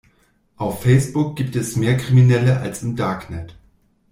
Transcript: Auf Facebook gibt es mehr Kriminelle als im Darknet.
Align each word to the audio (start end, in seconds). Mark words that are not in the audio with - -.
Auf 0.57 0.81
Facebook 0.81 1.35
gibt 1.35 1.55
es 1.55 1.75
mehr 1.75 1.95
Kriminelle 1.95 2.59
als 2.59 2.81
im 2.81 2.95
Darknet. 2.95 3.55